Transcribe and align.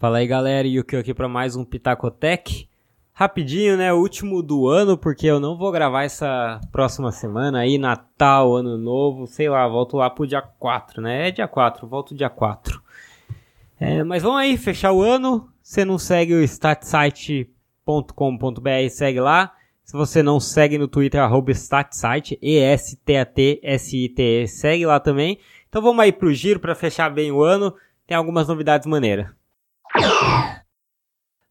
Fala 0.00 0.18
aí 0.18 0.28
galera, 0.28 0.68
Yukio 0.68 1.00
aqui 1.00 1.12
para 1.12 1.26
mais 1.26 1.56
um 1.56 1.64
Pitacotec. 1.64 2.68
Rapidinho, 3.12 3.76
né? 3.76 3.92
Último 3.92 4.44
do 4.44 4.68
ano, 4.68 4.96
porque 4.96 5.26
eu 5.26 5.40
não 5.40 5.58
vou 5.58 5.72
gravar 5.72 6.04
essa 6.04 6.60
próxima 6.70 7.10
semana 7.10 7.58
aí, 7.58 7.78
Natal, 7.78 8.54
Ano 8.54 8.78
Novo, 8.78 9.26
sei 9.26 9.48
lá, 9.48 9.66
volto 9.66 9.96
lá 9.96 10.08
pro 10.08 10.24
dia 10.24 10.40
4, 10.40 11.02
né? 11.02 11.26
É 11.26 11.32
dia 11.32 11.48
4, 11.48 11.84
volto 11.88 12.14
dia 12.14 12.30
4. 12.30 12.80
É, 13.80 14.04
mas 14.04 14.22
vamos 14.22 14.38
aí, 14.38 14.56
fechar 14.56 14.92
o 14.92 15.02
ano. 15.02 15.48
Você 15.60 15.84
não 15.84 15.98
segue 15.98 16.32
o 16.32 16.44
statsite.com.br, 16.44 18.88
segue 18.90 19.18
lá. 19.18 19.52
Se 19.82 19.94
você 19.94 20.22
não 20.22 20.38
segue 20.38 20.78
no 20.78 20.86
Twitter, 20.86 21.20
arroba 21.20 21.50
statsite, 21.50 22.38
E-S-T-A-T-S-I-T-E, 22.40 24.46
segue 24.46 24.86
lá 24.86 25.00
também. 25.00 25.40
Então 25.68 25.82
vamos 25.82 25.98
aí 25.98 26.12
pro 26.12 26.32
giro 26.32 26.60
para 26.60 26.76
fechar 26.76 27.10
bem 27.10 27.32
o 27.32 27.42
ano. 27.42 27.74
Tem 28.06 28.16
algumas 28.16 28.46
novidades 28.46 28.86
maneiras. 28.86 29.36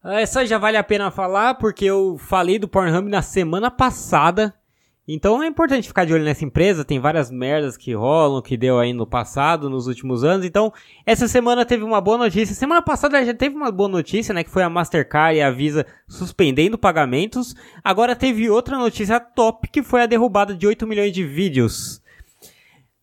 Essa 0.04 0.46
já 0.46 0.58
vale 0.58 0.76
a 0.76 0.84
pena 0.84 1.10
falar 1.10 1.54
porque 1.54 1.84
eu 1.84 2.16
falei 2.18 2.58
do 2.58 2.68
Pornhub 2.68 3.10
na 3.10 3.20
semana 3.20 3.70
passada. 3.70 4.54
Então 5.10 5.42
é 5.42 5.46
importante 5.46 5.88
ficar 5.88 6.04
de 6.04 6.12
olho 6.12 6.22
nessa 6.22 6.44
empresa, 6.44 6.84
tem 6.84 7.00
várias 7.00 7.30
merdas 7.30 7.78
que 7.78 7.94
rolam, 7.94 8.42
que 8.42 8.58
deu 8.58 8.78
aí 8.78 8.92
no 8.92 9.06
passado, 9.06 9.70
nos 9.70 9.86
últimos 9.86 10.22
anos. 10.22 10.44
Então, 10.44 10.70
essa 11.06 11.26
semana 11.26 11.64
teve 11.64 11.82
uma 11.82 11.98
boa 11.98 12.18
notícia. 12.18 12.54
Semana 12.54 12.82
passada 12.82 13.24
já 13.24 13.32
teve 13.32 13.56
uma 13.56 13.72
boa 13.72 13.88
notícia, 13.88 14.34
né, 14.34 14.44
que 14.44 14.50
foi 14.50 14.62
a 14.62 14.68
Mastercard 14.68 15.38
e 15.38 15.40
a 15.40 15.50
Visa 15.50 15.86
suspendendo 16.06 16.76
pagamentos. 16.76 17.54
Agora 17.82 18.14
teve 18.14 18.50
outra 18.50 18.76
notícia 18.76 19.18
top, 19.18 19.68
que 19.68 19.82
foi 19.82 20.02
a 20.02 20.06
derrubada 20.06 20.54
de 20.54 20.66
8 20.66 20.86
milhões 20.86 21.12
de 21.12 21.24
vídeos. 21.24 22.02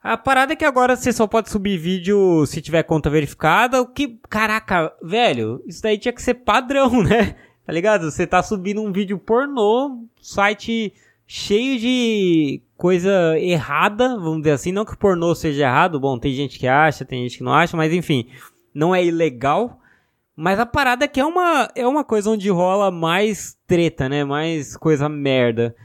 A 0.06 0.16
parada 0.16 0.54
é 0.54 0.56
que 0.56 0.64
agora 0.64 0.96
você 0.96 1.12
só 1.12 1.26
pode 1.26 1.50
subir 1.50 1.80
vídeo 1.80 2.46
se 2.46 2.62
tiver 2.62 2.84
conta 2.84 3.10
verificada, 3.10 3.82
o 3.82 3.88
que, 3.88 4.20
caraca, 4.30 4.94
velho, 5.02 5.64
isso 5.66 5.82
daí 5.82 5.98
tinha 5.98 6.14
que 6.14 6.22
ser 6.22 6.36
padrão, 6.36 7.02
né? 7.02 7.36
Tá 7.66 7.74
ligado? 7.74 8.12
Você 8.12 8.28
tá 8.28 8.44
subindo 8.44 8.84
um 8.84 8.92
vídeo 8.92 9.18
pornô, 9.18 10.06
site 10.22 10.94
cheio 11.26 11.80
de 11.80 12.62
coisa 12.78 13.36
errada, 13.40 14.10
vamos 14.10 14.42
dizer 14.42 14.52
assim, 14.52 14.72
não 14.72 14.86
que 14.86 14.94
o 14.94 14.98
pornô 14.98 15.34
seja 15.34 15.64
errado, 15.64 16.00
bom, 16.00 16.20
tem 16.20 16.36
gente 16.36 16.60
que 16.60 16.68
acha, 16.68 17.04
tem 17.04 17.24
gente 17.24 17.40
que 17.40 17.44
não 17.44 17.56
acha, 17.56 17.76
mas 17.76 17.92
enfim, 17.92 18.30
não 18.76 18.94
é 18.94 19.04
ilegal. 19.04 19.80
Mas 20.36 20.60
a 20.60 20.68
parada 20.68 21.06
é 21.06 21.08
que 21.08 21.20
é 21.20 21.26
uma, 21.26 21.68
é 21.74 21.88
uma 21.88 22.04
coisa 22.04 22.30
onde 22.30 22.48
rola 22.52 22.92
mais 22.92 23.58
treta, 23.66 24.08
né? 24.08 24.24
Mais 24.24 24.78
coisa 24.78 25.10
merda. 25.10 25.76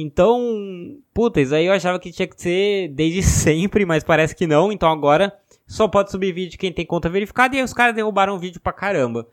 Então, 0.00 0.96
puta, 1.12 1.40
isso 1.40 1.52
aí 1.52 1.66
eu 1.66 1.72
achava 1.72 1.98
que 1.98 2.12
tinha 2.12 2.28
que 2.28 2.40
ser 2.40 2.86
desde 2.90 3.20
sempre, 3.26 3.84
mas 3.84 4.04
parece 4.04 4.32
que 4.32 4.46
não. 4.46 4.70
Então 4.70 4.88
agora 4.88 5.36
só 5.66 5.88
pode 5.88 6.12
subir 6.12 6.32
vídeo 6.32 6.56
quem 6.56 6.72
tem 6.72 6.86
conta 6.86 7.08
verificada 7.08 7.56
e 7.56 7.58
aí 7.58 7.64
os 7.64 7.74
caras 7.74 7.96
derrubaram 7.96 8.36
o 8.36 8.38
vídeo 8.38 8.60
pra 8.60 8.72
caramba. 8.72 9.26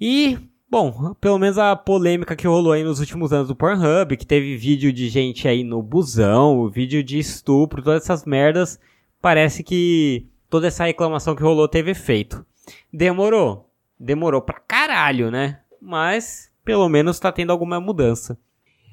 E, 0.00 0.36
bom, 0.68 1.14
pelo 1.20 1.38
menos 1.38 1.58
a 1.58 1.76
polêmica 1.76 2.34
que 2.34 2.48
rolou 2.48 2.72
aí 2.72 2.82
nos 2.82 2.98
últimos 2.98 3.32
anos 3.32 3.46
do 3.46 3.54
Pornhub, 3.54 4.16
que 4.16 4.26
teve 4.26 4.56
vídeo 4.56 4.92
de 4.92 5.08
gente 5.08 5.46
aí 5.46 5.62
no 5.62 5.80
busão, 5.80 6.68
vídeo 6.68 7.04
de 7.04 7.16
estupro, 7.16 7.80
todas 7.80 8.02
essas 8.02 8.24
merdas, 8.24 8.80
parece 9.22 9.62
que 9.62 10.26
toda 10.48 10.66
essa 10.66 10.86
reclamação 10.86 11.36
que 11.36 11.42
rolou 11.42 11.68
teve 11.68 11.92
efeito. 11.92 12.44
Demorou. 12.92 13.70
Demorou 13.96 14.42
pra 14.42 14.58
caralho, 14.58 15.30
né? 15.30 15.60
Mas, 15.80 16.50
pelo 16.64 16.88
menos 16.88 17.20
tá 17.20 17.30
tendo 17.30 17.52
alguma 17.52 17.78
mudança. 17.78 18.36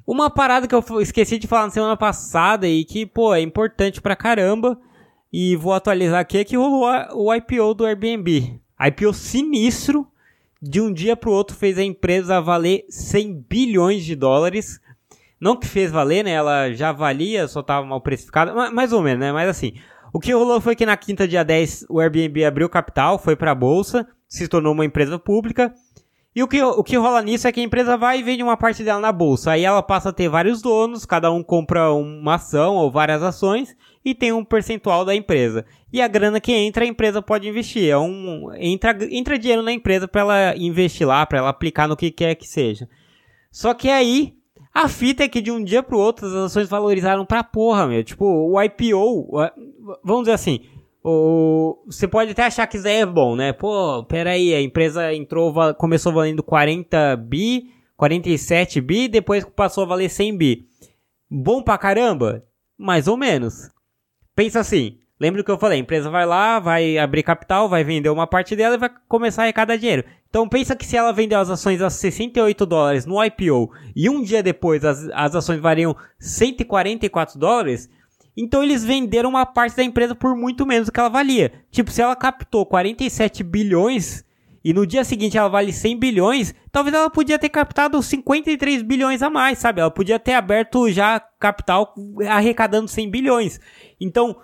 Uma 0.07 0.29
parada 0.29 0.65
que 0.69 0.73
eu 0.73 1.01
esqueci 1.01 1.37
de 1.37 1.47
falar 1.47 1.65
na 1.65 1.69
semana 1.69 1.97
passada 1.97 2.65
e 2.65 2.85
que, 2.85 3.05
pô, 3.05 3.35
é 3.35 3.41
importante 3.41 4.01
pra 4.01 4.15
caramba, 4.15 4.79
e 5.33 5.53
vou 5.57 5.73
atualizar 5.73 6.21
aqui, 6.21 6.37
é 6.37 6.45
que 6.45 6.55
rolou 6.55 6.87
o 7.13 7.35
IPO 7.35 7.73
do 7.73 7.85
Airbnb. 7.85 8.57
IPO 8.79 9.13
sinistro, 9.13 10.07
de 10.61 10.79
um 10.79 10.93
dia 10.93 11.17
pro 11.17 11.33
outro 11.33 11.57
fez 11.57 11.77
a 11.77 11.83
empresa 11.83 12.39
valer 12.39 12.85
100 12.89 13.45
bilhões 13.49 14.05
de 14.05 14.15
dólares. 14.15 14.79
Não 15.41 15.57
que 15.57 15.67
fez 15.67 15.91
valer, 15.91 16.23
né? 16.23 16.31
Ela 16.31 16.71
já 16.71 16.93
valia, 16.93 17.45
só 17.45 17.61
tava 17.61 17.85
mal 17.85 17.99
precificada, 17.99 18.71
mais 18.71 18.93
ou 18.93 19.01
menos, 19.01 19.19
né? 19.19 19.33
Mas 19.33 19.49
assim, 19.49 19.73
o 20.13 20.21
que 20.21 20.33
rolou 20.33 20.61
foi 20.61 20.73
que 20.73 20.85
na 20.85 20.95
quinta, 20.95 21.27
dia 21.27 21.43
10, 21.43 21.85
o 21.89 21.99
Airbnb 21.99 22.45
abriu 22.45 22.69
capital, 22.69 23.19
foi 23.19 23.35
pra 23.35 23.53
bolsa, 23.53 24.07
se 24.25 24.47
tornou 24.47 24.71
uma 24.71 24.85
empresa 24.85 25.19
pública 25.19 25.73
e 26.37 26.43
o 26.43 26.47
que, 26.47 26.61
o 26.61 26.83
que 26.83 26.95
rola 26.95 27.23
nisso 27.23 27.47
é 27.47 27.51
que 27.51 27.59
a 27.59 27.63
empresa 27.63 27.97
vai 27.97 28.19
e 28.19 28.21
vende 28.21 28.43
uma 28.43 28.55
parte 28.55 28.83
dela 28.83 28.99
na 28.99 29.11
bolsa. 29.11 29.49
Aí 29.49 29.65
ela 29.65 29.81
passa 29.81 30.09
a 30.09 30.13
ter 30.13 30.29
vários 30.29 30.61
donos, 30.61 31.03
cada 31.03 31.31
um 31.31 31.41
compra 31.41 31.91
uma 31.91 32.35
ação 32.35 32.75
ou 32.75 32.91
várias 32.91 33.23
ações 33.23 33.75
e 34.05 34.13
tem 34.13 34.31
um 34.31 34.45
percentual 34.45 35.03
da 35.03 35.15
empresa. 35.15 35.65
E 35.91 35.99
a 35.99 36.07
grana 36.07 36.39
que 36.39 36.53
entra, 36.53 36.83
a 36.83 36.87
empresa 36.87 37.23
pode 37.23 37.49
investir. 37.49 37.89
É 37.89 37.97
um, 37.97 38.53
entra, 38.53 38.95
entra 39.09 39.39
dinheiro 39.39 39.63
na 39.63 39.71
empresa 39.71 40.07
para 40.07 40.21
ela 40.21 40.55
investir 40.57 41.07
lá, 41.07 41.25
para 41.25 41.39
ela 41.39 41.49
aplicar 41.49 41.87
no 41.87 41.97
que 41.97 42.11
quer 42.11 42.35
que 42.35 42.47
seja. 42.47 42.87
Só 43.51 43.73
que 43.73 43.89
aí, 43.89 44.35
a 44.71 44.87
fita 44.87 45.23
é 45.23 45.27
que 45.27 45.41
de 45.41 45.49
um 45.49 45.63
dia 45.63 45.81
pro 45.81 45.97
outro 45.97 46.27
as 46.27 46.33
ações 46.33 46.69
valorizaram 46.69 47.25
pra 47.25 47.43
porra, 47.43 47.87
meu. 47.87 48.03
Tipo, 48.03 48.25
o 48.25 48.61
IPO, 48.61 49.27
vamos 50.03 50.25
dizer 50.25 50.33
assim, 50.33 50.59
o, 51.03 51.83
você 51.85 52.07
pode 52.07 52.31
até 52.31 52.43
achar 52.43 52.67
que 52.67 52.77
isso 52.77 52.87
é 52.87 53.05
bom, 53.05 53.35
né? 53.35 53.53
Pô, 53.53 54.03
peraí, 54.03 54.53
a 54.53 54.61
empresa 54.61 55.13
entrou, 55.13 55.53
começou 55.75 56.11
valendo 56.11 56.43
40 56.43 57.15
bi, 57.17 57.71
47 57.95 58.81
bi, 58.81 59.07
depois 59.07 59.45
passou 59.45 59.83
a 59.83 59.87
valer 59.87 60.09
100 60.09 60.37
bi. 60.37 60.67
Bom 61.29 61.61
pra 61.61 61.77
caramba? 61.77 62.43
Mais 62.77 63.07
ou 63.07 63.17
menos. 63.17 63.69
Pensa 64.35 64.59
assim, 64.59 64.97
lembra 65.19 65.43
que 65.43 65.49
eu 65.49 65.57
falei, 65.57 65.77
a 65.77 65.81
empresa 65.81 66.09
vai 66.09 66.25
lá, 66.25 66.59
vai 66.59 66.97
abrir 66.97 67.23
capital, 67.23 67.67
vai 67.67 67.83
vender 67.83 68.09
uma 68.09 68.27
parte 68.27 68.55
dela 68.55 68.75
e 68.75 68.79
vai 68.79 68.91
começar 69.07 69.41
a 69.41 69.45
arrecadar 69.45 69.77
dinheiro. 69.77 70.03
Então 70.29 70.47
pensa 70.47 70.75
que 70.75 70.85
se 70.85 70.95
ela 70.95 71.11
vender 71.11 71.35
as 71.35 71.49
ações 71.49 71.81
a 71.81 71.89
68 71.89 72.65
dólares 72.65 73.05
no 73.05 73.23
IPO 73.23 73.71
e 73.95 74.09
um 74.09 74.21
dia 74.21 74.43
depois 74.43 74.85
as, 74.85 75.09
as 75.13 75.35
ações 75.35 75.59
variam 75.59 75.95
144 76.19 77.39
dólares, 77.39 77.89
então 78.37 78.63
eles 78.63 78.85
venderam 78.85 79.29
uma 79.29 79.47
parte 79.47 79.75
da 79.75 79.83
empresa 79.83 80.13
por 80.13 80.35
muito 80.35 80.63
menos 80.63 80.85
do 80.85 80.91
que 80.91 80.99
ela 80.99 81.09
valia. 81.09 81.51
Tipo, 81.71 81.89
se 81.89 82.03
ela 82.03 82.15
captou 82.15 82.67
47 82.67 83.43
bilhões 83.43 84.23
e 84.63 84.73
no 84.73 84.85
dia 84.85 85.03
seguinte 85.03 85.35
ela 85.35 85.47
vale 85.47 85.73
100 85.73 85.97
bilhões, 85.97 86.53
talvez 86.71 86.95
ela 86.95 87.09
podia 87.09 87.39
ter 87.39 87.49
captado 87.49 88.01
53 88.03 88.83
bilhões 88.83 89.23
a 89.23 89.29
mais, 89.29 89.57
sabe? 89.57 89.81
Ela 89.81 89.89
podia 89.89 90.19
ter 90.19 90.33
aberto 90.33 90.87
já 90.91 91.19
capital 91.19 91.95
arrecadando 92.29 92.87
100 92.87 93.09
bilhões. 93.09 93.59
Então, 93.99 94.37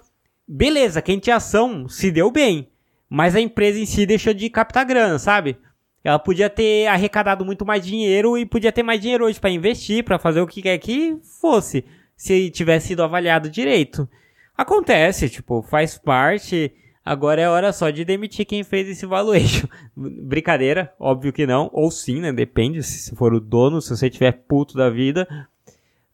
beleza, 0.47 0.99
quem 0.99 1.19
tinha 1.19 1.35
ação 1.35 1.87
se 1.87 2.09
deu 2.09 2.31
bem, 2.31 2.71
mas 3.07 3.35
a 3.35 3.41
empresa 3.41 3.79
em 3.79 3.85
si 3.85 4.07
deixou 4.07 4.33
de 4.33 4.49
captar 4.49 4.85
grana, 4.85 5.19
sabe? 5.19 5.55
Ela 6.03 6.17
podia 6.17 6.49
ter 6.49 6.87
arrecadado 6.87 7.45
muito 7.45 7.63
mais 7.63 7.85
dinheiro 7.85 8.37
e 8.37 8.45
podia 8.45 8.71
ter 8.71 8.81
mais 8.81 8.99
dinheiro 8.99 9.25
hoje 9.25 9.39
para 9.39 9.51
investir, 9.51 10.03
para 10.03 10.17
fazer 10.17 10.41
o 10.41 10.47
que 10.47 10.63
quer 10.63 10.79
que 10.79 11.15
fosse 11.39 11.85
se 12.23 12.49
tivesse 12.49 12.87
sido 12.87 13.03
avaliado 13.03 13.49
direito. 13.49 14.07
Acontece, 14.57 15.27
tipo, 15.27 15.61
faz 15.61 15.97
parte. 15.97 16.71
Agora 17.03 17.41
é 17.41 17.49
hora 17.49 17.73
só 17.73 17.89
de 17.89 18.05
demitir 18.05 18.45
quem 18.45 18.63
fez 18.63 18.87
esse 18.87 19.05
valuation. 19.05 19.67
Brincadeira, 19.93 20.93
óbvio 20.97 21.33
que 21.33 21.45
não. 21.45 21.69
Ou 21.73 21.91
sim, 21.91 22.21
né? 22.21 22.31
Depende 22.31 22.81
se 22.81 23.13
for 23.13 23.33
o 23.33 23.41
dono, 23.41 23.81
se 23.81 23.89
você 23.89 24.09
tiver 24.09 24.31
puto 24.31 24.77
da 24.77 24.89
vida. 24.89 25.27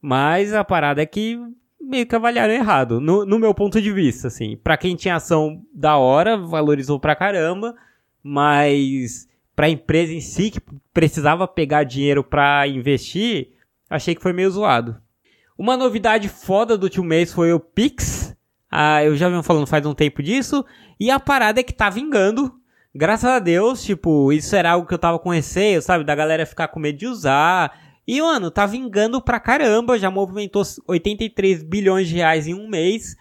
Mas 0.02 0.52
a 0.52 0.64
parada 0.64 1.00
é 1.00 1.06
que 1.06 1.38
meio 1.80 2.04
que 2.04 2.16
avaliaram 2.16 2.54
errado. 2.54 3.00
No, 3.00 3.24
no 3.24 3.38
meu 3.38 3.54
ponto 3.54 3.80
de 3.80 3.92
vista, 3.92 4.26
assim. 4.26 4.56
Pra 4.56 4.76
quem 4.76 4.96
tinha 4.96 5.14
ação 5.14 5.62
da 5.72 5.96
hora, 5.96 6.36
valorizou 6.36 6.98
pra 6.98 7.14
caramba. 7.14 7.76
Mas 8.20 9.28
pra 9.54 9.70
empresa 9.70 10.12
em 10.12 10.20
si, 10.20 10.50
que 10.50 10.60
precisava 10.92 11.46
pegar 11.46 11.84
dinheiro 11.84 12.24
pra 12.24 12.66
investir, 12.66 13.52
achei 13.88 14.12
que 14.12 14.22
foi 14.22 14.32
meio 14.32 14.50
zoado. 14.50 15.00
Uma 15.60 15.76
novidade 15.76 16.26
foda 16.26 16.74
do 16.78 16.84
último 16.84 17.04
mês 17.04 17.34
foi 17.34 17.52
o 17.52 17.60
Pix. 17.60 18.34
Ah, 18.70 19.04
eu 19.04 19.14
já 19.14 19.28
venho 19.28 19.42
falando 19.42 19.66
faz 19.66 19.84
um 19.84 19.92
tempo 19.92 20.22
disso. 20.22 20.64
E 20.98 21.10
a 21.10 21.20
parada 21.20 21.60
é 21.60 21.62
que 21.62 21.74
tá 21.74 21.90
vingando. 21.90 22.54
Graças 22.94 23.28
a 23.28 23.38
Deus, 23.38 23.82
tipo, 23.82 24.32
isso 24.32 24.56
era 24.56 24.70
algo 24.70 24.88
que 24.88 24.94
eu 24.94 24.98
tava 24.98 25.18
com 25.18 25.28
receio, 25.28 25.82
sabe? 25.82 26.02
Da 26.02 26.14
galera 26.14 26.46
ficar 26.46 26.68
com 26.68 26.80
medo 26.80 26.96
de 26.96 27.06
usar. 27.06 27.78
E, 28.08 28.22
mano, 28.22 28.50
tá 28.50 28.64
vingando 28.64 29.20
pra 29.20 29.38
caramba. 29.38 29.98
Já 29.98 30.10
movimentou 30.10 30.62
83 30.88 31.62
bilhões 31.62 32.08
de 32.08 32.14
reais 32.14 32.46
em 32.46 32.54
um 32.54 32.66
mês. 32.66 33.14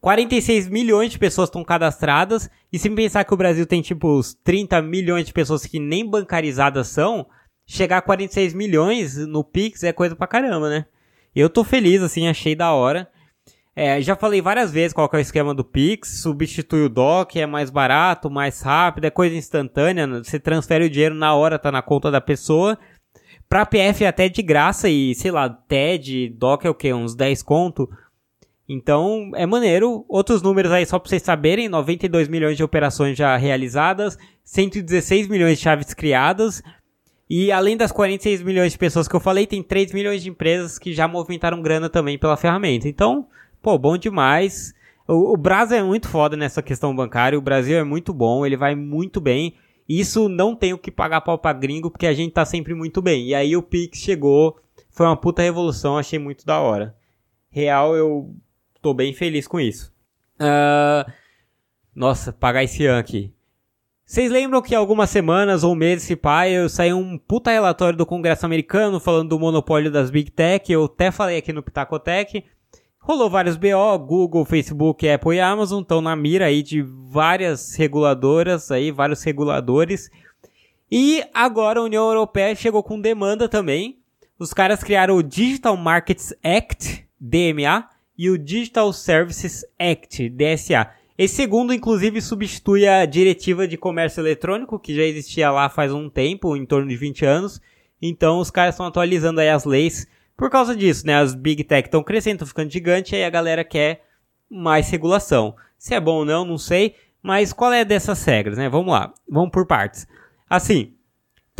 46 0.00 0.68
milhões 0.68 1.10
de 1.10 1.18
pessoas 1.18 1.48
estão 1.48 1.64
cadastradas. 1.64 2.48
E 2.72 2.78
se 2.78 2.88
pensar 2.88 3.24
que 3.24 3.34
o 3.34 3.36
Brasil 3.36 3.66
tem, 3.66 3.82
tipo, 3.82 4.16
os 4.16 4.32
30 4.32 4.80
milhões 4.80 5.26
de 5.26 5.32
pessoas 5.32 5.66
que 5.66 5.80
nem 5.80 6.08
bancarizadas 6.08 6.86
são, 6.86 7.26
chegar 7.66 7.98
a 7.98 8.02
46 8.02 8.54
milhões 8.54 9.16
no 9.16 9.42
Pix 9.42 9.82
é 9.82 9.92
coisa 9.92 10.14
pra 10.14 10.28
caramba, 10.28 10.70
né? 10.70 10.86
Eu 11.34 11.48
tô 11.48 11.64
feliz, 11.64 12.02
assim, 12.02 12.28
achei 12.28 12.54
da 12.54 12.72
hora. 12.72 13.08
É, 13.74 14.00
já 14.02 14.16
falei 14.16 14.42
várias 14.42 14.70
vezes 14.70 14.92
qual 14.92 15.08
é 15.12 15.16
o 15.16 15.20
esquema 15.20 15.54
do 15.54 15.64
Pix, 15.64 16.22
substitui 16.22 16.82
o 16.82 16.88
DOC, 16.88 17.36
é 17.36 17.46
mais 17.46 17.70
barato, 17.70 18.28
mais 18.28 18.60
rápido, 18.60 19.04
é 19.04 19.10
coisa 19.10 19.34
instantânea, 19.34 20.06
né? 20.06 20.18
você 20.22 20.38
transfere 20.40 20.84
o 20.84 20.90
dinheiro 20.90 21.14
na 21.14 21.34
hora, 21.34 21.58
tá 21.58 21.70
na 21.70 21.80
conta 21.80 22.10
da 22.10 22.20
pessoa. 22.20 22.76
Pra 23.48 23.66
PF 23.66 24.04
é 24.04 24.08
até 24.08 24.28
de 24.28 24.42
graça 24.42 24.88
e, 24.88 25.14
sei 25.14 25.30
lá, 25.30 25.48
TED, 25.48 26.28
DOC 26.30 26.66
é 26.66 26.70
o 26.70 26.74
que? 26.74 26.92
Uns 26.92 27.14
10 27.14 27.42
conto. 27.42 27.88
Então, 28.68 29.32
é 29.34 29.44
maneiro. 29.44 30.04
Outros 30.08 30.40
números 30.40 30.70
aí, 30.70 30.86
só 30.86 30.96
para 30.96 31.08
vocês 31.08 31.22
saberem: 31.22 31.68
92 31.68 32.28
milhões 32.28 32.56
de 32.56 32.62
operações 32.62 33.18
já 33.18 33.36
realizadas, 33.36 34.16
116 34.44 35.26
milhões 35.26 35.58
de 35.58 35.64
chaves 35.64 35.92
criadas. 35.92 36.62
E 37.30 37.52
além 37.52 37.76
das 37.76 37.92
46 37.92 38.42
milhões 38.42 38.72
de 38.72 38.78
pessoas 38.78 39.06
que 39.06 39.14
eu 39.14 39.20
falei, 39.20 39.46
tem 39.46 39.62
3 39.62 39.92
milhões 39.92 40.20
de 40.20 40.28
empresas 40.28 40.80
que 40.80 40.92
já 40.92 41.06
movimentaram 41.06 41.62
grana 41.62 41.88
também 41.88 42.18
pela 42.18 42.36
ferramenta. 42.36 42.88
Então, 42.88 43.28
pô, 43.62 43.78
bom 43.78 43.96
demais. 43.96 44.74
O, 45.06 45.34
o 45.34 45.36
Brasil 45.36 45.76
é 45.78 45.82
muito 45.84 46.08
foda 46.08 46.36
nessa 46.36 46.60
questão 46.60 46.94
bancária. 46.94 47.38
O 47.38 47.42
Brasil 47.42 47.78
é 47.78 47.84
muito 47.84 48.12
bom, 48.12 48.44
ele 48.44 48.56
vai 48.56 48.74
muito 48.74 49.20
bem. 49.20 49.54
Isso 49.88 50.28
não 50.28 50.56
tem 50.56 50.72
o 50.72 50.78
que 50.78 50.90
pagar 50.90 51.20
pau 51.20 51.38
pra 51.38 51.52
gringo, 51.52 51.88
porque 51.88 52.08
a 52.08 52.12
gente 52.12 52.32
tá 52.32 52.44
sempre 52.44 52.74
muito 52.74 53.00
bem. 53.00 53.28
E 53.28 53.34
aí 53.34 53.56
o 53.56 53.62
Pix 53.62 54.00
chegou, 54.00 54.58
foi 54.90 55.06
uma 55.06 55.16
puta 55.16 55.40
revolução, 55.40 55.96
achei 55.96 56.18
muito 56.18 56.44
da 56.44 56.58
hora. 56.58 56.96
Real, 57.48 57.94
eu 57.94 58.34
tô 58.82 58.92
bem 58.92 59.14
feliz 59.14 59.46
com 59.46 59.60
isso. 59.60 59.92
Uh, 60.34 61.08
nossa, 61.94 62.32
pagar 62.32 62.64
esse 62.64 62.88
aqui. 62.88 63.32
Vocês 64.10 64.28
lembram 64.28 64.60
que 64.60 64.74
algumas 64.74 65.08
semanas 65.08 65.62
ou 65.62 65.72
meses 65.72 66.02
se 66.02 66.16
pai 66.16 66.50
eu 66.50 66.68
saí 66.68 66.92
um 66.92 67.16
puta 67.16 67.52
relatório 67.52 67.96
do 67.96 68.04
Congresso 68.04 68.44
americano 68.44 68.98
falando 68.98 69.28
do 69.28 69.38
monopólio 69.38 69.88
das 69.88 70.10
Big 70.10 70.32
Tech, 70.32 70.72
eu 70.72 70.86
até 70.86 71.12
falei 71.12 71.38
aqui 71.38 71.52
no 71.52 71.62
Pitacotech. 71.62 72.44
Rolou 72.98 73.30
vários 73.30 73.56
BO, 73.56 73.96
Google, 74.00 74.44
Facebook, 74.44 75.08
Apple 75.08 75.36
e 75.36 75.40
Amazon 75.40 75.82
estão 75.82 76.00
na 76.00 76.16
mira 76.16 76.46
aí 76.46 76.60
de 76.60 76.82
várias 76.82 77.76
reguladoras 77.76 78.72
aí, 78.72 78.90
vários 78.90 79.22
reguladores. 79.22 80.10
E 80.90 81.22
agora 81.32 81.78
a 81.78 81.84
União 81.84 82.08
Europeia 82.08 82.56
chegou 82.56 82.82
com 82.82 83.00
demanda 83.00 83.48
também. 83.48 84.00
Os 84.40 84.52
caras 84.52 84.82
criaram 84.82 85.14
o 85.14 85.22
Digital 85.22 85.76
Markets 85.76 86.34
Act, 86.42 87.06
DMA, 87.20 87.88
e 88.18 88.28
o 88.28 88.36
Digital 88.36 88.92
Services 88.92 89.64
Act, 89.78 90.28
DSA. 90.30 90.99
Esse 91.20 91.34
segundo, 91.34 91.74
inclusive, 91.74 92.18
substitui 92.22 92.88
a 92.88 93.04
Diretiva 93.04 93.68
de 93.68 93.76
Comércio 93.76 94.22
Eletrônico, 94.22 94.78
que 94.78 94.96
já 94.96 95.02
existia 95.02 95.50
lá 95.50 95.68
faz 95.68 95.92
um 95.92 96.08
tempo, 96.08 96.56
em 96.56 96.64
torno 96.64 96.88
de 96.88 96.96
20 96.96 97.26
anos. 97.26 97.60
Então, 98.00 98.38
os 98.38 98.50
caras 98.50 98.74
estão 98.74 98.86
atualizando 98.86 99.38
aí 99.38 99.50
as 99.50 99.66
leis 99.66 100.08
por 100.34 100.48
causa 100.48 100.74
disso, 100.74 101.06
né? 101.06 101.16
As 101.16 101.34
Big 101.34 101.62
Tech 101.64 101.86
estão 101.86 102.02
crescendo, 102.02 102.36
estão 102.36 102.48
ficando 102.48 102.72
gigante, 102.72 103.14
aí 103.14 103.22
a 103.22 103.28
galera 103.28 103.62
quer 103.62 104.02
mais 104.48 104.88
regulação. 104.88 105.54
Se 105.76 105.92
é 105.92 106.00
bom 106.00 106.20
ou 106.20 106.24
não, 106.24 106.42
não 106.42 106.56
sei. 106.56 106.94
Mas 107.22 107.52
qual 107.52 107.70
é 107.70 107.84
dessas 107.84 108.24
regras, 108.24 108.56
né? 108.56 108.70
Vamos 108.70 108.90
lá, 108.90 109.12
vamos 109.28 109.50
por 109.50 109.66
partes. 109.66 110.08
Assim, 110.48 110.94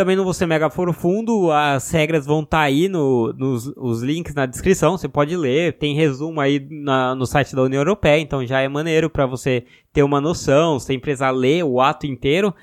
também 0.00 0.16
não 0.16 0.24
vou 0.24 0.32
ser 0.32 0.46
mega 0.46 0.70
profundo, 0.70 1.52
as 1.52 1.90
regras 1.90 2.24
vão 2.24 2.40
estar 2.40 2.56
tá 2.56 2.62
aí 2.62 2.88
no, 2.88 3.34
nos 3.34 3.66
os 3.76 4.00
links 4.00 4.34
na 4.34 4.46
descrição, 4.46 4.96
você 4.96 5.06
pode 5.06 5.36
ler, 5.36 5.76
tem 5.76 5.94
resumo 5.94 6.40
aí 6.40 6.66
na, 6.70 7.14
no 7.14 7.26
site 7.26 7.54
da 7.54 7.60
União 7.60 7.82
Europeia, 7.82 8.18
então 8.18 8.46
já 8.46 8.62
é 8.62 8.66
maneiro 8.66 9.10
para 9.10 9.26
você 9.26 9.62
ter 9.92 10.02
uma 10.02 10.18
noção, 10.18 10.80
sem 10.80 10.98
precisar 10.98 11.32
ler 11.32 11.64
o 11.64 11.82
ato 11.82 12.06
inteiro. 12.06 12.54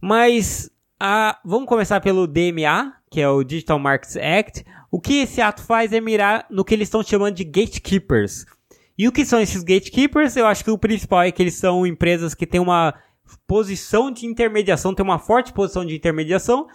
Mas 0.00 0.70
a, 0.98 1.38
vamos 1.44 1.68
começar 1.68 2.00
pelo 2.00 2.26
DMA, 2.26 2.94
que 3.10 3.20
é 3.20 3.28
o 3.28 3.44
Digital 3.44 3.78
Markets 3.78 4.16
Act. 4.16 4.64
O 4.90 4.98
que 4.98 5.20
esse 5.20 5.42
ato 5.42 5.62
faz 5.62 5.92
é 5.92 6.00
mirar 6.00 6.46
no 6.50 6.64
que 6.64 6.72
eles 6.72 6.88
estão 6.88 7.02
chamando 7.02 7.34
de 7.34 7.44
gatekeepers. 7.44 8.46
E 8.96 9.06
o 9.06 9.12
que 9.12 9.26
são 9.26 9.38
esses 9.38 9.62
gatekeepers? 9.62 10.36
Eu 10.36 10.46
acho 10.46 10.64
que 10.64 10.70
o 10.70 10.78
principal 10.78 11.20
é 11.20 11.30
que 11.30 11.42
eles 11.42 11.54
são 11.54 11.86
empresas 11.86 12.34
que 12.34 12.46
têm 12.46 12.62
uma 12.62 12.94
posição 13.46 14.10
de 14.10 14.26
intermediação, 14.26 14.94
têm 14.94 15.04
uma 15.04 15.18
forte 15.18 15.52
posição 15.52 15.84
de 15.84 15.94
intermediação, 15.94 16.66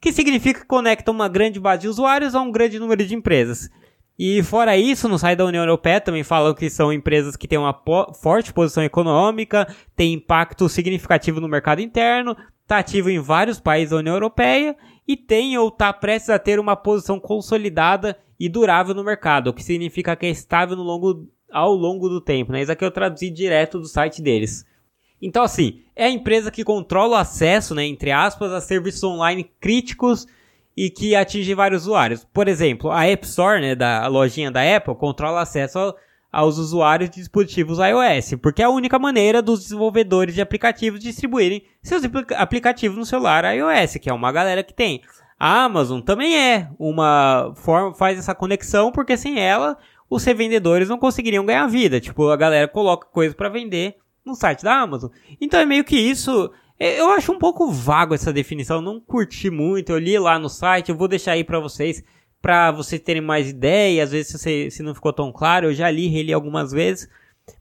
que 0.00 0.12
significa 0.12 0.60
que 0.60 0.66
conectam 0.66 1.14
uma 1.14 1.28
grande 1.28 1.60
base 1.60 1.82
de 1.82 1.88
usuários 1.88 2.34
a 2.34 2.40
um 2.40 2.50
grande 2.50 2.78
número 2.78 3.06
de 3.06 3.14
empresas. 3.14 3.70
E 4.18 4.42
fora 4.42 4.76
isso, 4.76 5.08
no 5.08 5.18
site 5.18 5.38
da 5.38 5.44
União 5.44 5.62
Europeia 5.62 6.00
também 6.00 6.22
falam 6.22 6.54
que 6.54 6.68
são 6.68 6.92
empresas 6.92 7.36
que 7.36 7.48
têm 7.48 7.58
uma 7.58 7.72
po 7.72 8.12
forte 8.12 8.52
posição 8.52 8.82
econômica, 8.82 9.66
têm 9.96 10.12
impacto 10.12 10.68
significativo 10.68 11.40
no 11.40 11.48
mercado 11.48 11.80
interno, 11.80 12.36
está 12.62 12.78
ativo 12.78 13.10
em 13.10 13.18
vários 13.18 13.58
países 13.58 13.90
da 13.90 13.96
União 13.96 14.14
Europeia 14.14 14.76
e 15.06 15.16
tem 15.16 15.56
ou 15.56 15.68
está 15.68 15.92
prestes 15.92 16.30
a 16.30 16.38
ter 16.38 16.60
uma 16.60 16.76
posição 16.76 17.18
consolidada 17.18 18.16
e 18.38 18.48
durável 18.48 18.94
no 18.94 19.04
mercado, 19.04 19.48
o 19.48 19.52
que 19.52 19.62
significa 19.62 20.16
que 20.16 20.26
é 20.26 20.30
estável 20.30 20.76
no 20.76 20.82
longo, 20.82 21.28
ao 21.50 21.72
longo 21.72 22.08
do 22.08 22.20
tempo. 22.20 22.52
Né? 22.52 22.62
Isso 22.62 22.72
aqui 22.72 22.84
eu 22.84 22.90
traduzi 22.90 23.30
direto 23.30 23.78
do 23.78 23.86
site 23.86 24.20
deles. 24.20 24.64
Então, 25.22 25.44
assim, 25.44 25.80
é 25.94 26.06
a 26.06 26.10
empresa 26.10 26.50
que 26.50 26.64
controla 26.64 27.16
o 27.16 27.20
acesso, 27.20 27.76
né, 27.76 27.86
entre 27.86 28.10
aspas, 28.10 28.50
a 28.50 28.60
serviços 28.60 29.04
online 29.04 29.48
críticos 29.60 30.26
e 30.76 30.90
que 30.90 31.14
atinge 31.14 31.54
vários 31.54 31.82
usuários. 31.82 32.26
Por 32.32 32.48
exemplo, 32.48 32.90
a 32.90 33.06
App 33.06 33.24
Store, 33.24 33.60
né, 33.60 33.76
da 33.76 34.08
lojinha 34.08 34.50
da 34.50 34.76
Apple, 34.76 34.96
controla 34.96 35.42
acesso 35.42 35.78
ao, 35.78 35.96
aos 36.32 36.58
usuários 36.58 37.08
de 37.08 37.16
dispositivos 37.20 37.78
iOS, 37.78 38.34
porque 38.42 38.62
é 38.62 38.64
a 38.64 38.70
única 38.70 38.98
maneira 38.98 39.40
dos 39.40 39.60
desenvolvedores 39.60 40.34
de 40.34 40.40
aplicativos 40.40 40.98
distribuírem 40.98 41.62
seus 41.82 42.02
aplicativos 42.36 42.98
no 42.98 43.06
celular 43.06 43.44
iOS, 43.54 43.98
que 44.00 44.10
é 44.10 44.12
uma 44.12 44.32
galera 44.32 44.64
que 44.64 44.74
tem. 44.74 45.02
A 45.38 45.64
Amazon 45.64 46.00
também 46.00 46.36
é 46.36 46.68
uma 46.78 47.52
forma, 47.56 47.94
faz 47.94 48.18
essa 48.18 48.34
conexão, 48.34 48.90
porque 48.90 49.16
sem 49.16 49.38
ela 49.38 49.76
os 50.08 50.24
revendedores 50.24 50.88
não 50.88 50.98
conseguiriam 50.98 51.44
ganhar 51.44 51.66
vida. 51.66 52.00
Tipo, 52.00 52.28
a 52.28 52.36
galera 52.36 52.66
coloca 52.66 53.06
coisa 53.08 53.34
para 53.34 53.48
vender 53.48 53.96
no 54.24 54.34
site 54.34 54.62
da 54.62 54.80
Amazon. 54.80 55.10
Então 55.40 55.60
é 55.60 55.66
meio 55.66 55.84
que 55.84 55.96
isso. 55.96 56.50
É, 56.78 57.00
eu 57.00 57.10
acho 57.10 57.32
um 57.32 57.38
pouco 57.38 57.70
vago 57.70 58.14
essa 58.14 58.32
definição, 58.32 58.80
não 58.80 59.00
curti 59.00 59.50
muito. 59.50 59.90
Eu 59.90 59.98
li 59.98 60.18
lá 60.18 60.38
no 60.38 60.48
site, 60.48 60.90
eu 60.90 60.96
vou 60.96 61.08
deixar 61.08 61.32
aí 61.32 61.44
para 61.44 61.60
vocês 61.60 62.02
para 62.42 62.72
vocês 62.72 63.00
terem 63.00 63.22
mais 63.22 63.48
ideia, 63.48 64.02
às 64.02 64.10
vezes 64.10 64.40
se, 64.40 64.68
se 64.68 64.82
não 64.82 64.96
ficou 64.96 65.12
tão 65.12 65.30
claro, 65.30 65.68
eu 65.68 65.74
já 65.74 65.88
li, 65.88 66.08
reli 66.08 66.32
algumas 66.32 66.72
vezes, 66.72 67.08